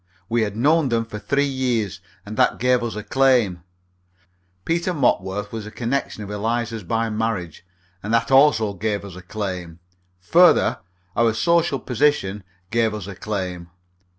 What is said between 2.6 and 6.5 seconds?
us a claim; Peter Mopworth was a connection of